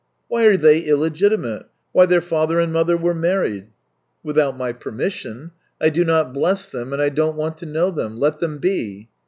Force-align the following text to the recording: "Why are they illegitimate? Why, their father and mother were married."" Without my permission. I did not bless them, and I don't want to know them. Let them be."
"Why 0.29 0.45
are 0.47 0.57
they 0.57 0.79
illegitimate? 0.79 1.67
Why, 1.91 2.07
their 2.07 2.21
father 2.21 2.59
and 2.59 2.73
mother 2.73 2.97
were 2.97 3.13
married."" 3.13 3.67
Without 4.23 4.57
my 4.57 4.73
permission. 4.73 5.51
I 5.79 5.91
did 5.91 6.07
not 6.07 6.33
bless 6.33 6.67
them, 6.67 6.91
and 6.91 6.99
I 6.99 7.09
don't 7.09 7.37
want 7.37 7.57
to 7.57 7.67
know 7.67 7.91
them. 7.91 8.17
Let 8.19 8.39
them 8.39 8.57
be." 8.57 9.09